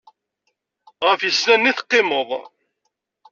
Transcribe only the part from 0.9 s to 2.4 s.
Ɣef yisennanen i teqqimeḍ?